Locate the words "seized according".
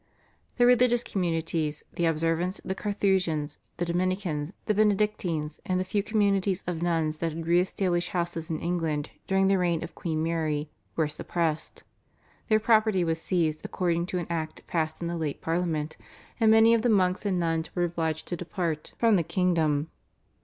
13.21-14.07